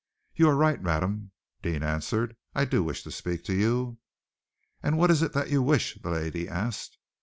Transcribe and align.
"You 0.33 0.49
are 0.49 0.55
right, 0.55 0.81
madam," 0.81 1.29
Deane 1.61 1.83
answered. 1.83 2.35
"I 2.55 2.65
do 2.65 2.81
wish 2.83 3.03
to 3.03 3.11
speak 3.11 3.43
to 3.43 3.53
you." 3.53 3.99
"And 4.81 4.97
what 4.97 5.11
is 5.11 5.21
it 5.21 5.33
that 5.33 5.51
you 5.51 5.61
wish?" 5.61 5.99
the 6.01 6.09
lady 6.09 6.49
asked. 6.49 6.97